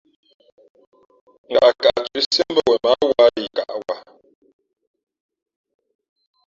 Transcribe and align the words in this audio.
Ngaʼkaʼ 1.51 1.97
thʉ̄ʼ 2.11 2.25
siēʼ 2.31 2.49
mbα̌ 2.51 2.63
wen 2.69 2.79
mα 2.83 2.91
ǎ 3.01 3.05
wa 3.13 3.25
yi 3.37 3.45
kaʼ 3.57 3.71
wα. 3.87 3.97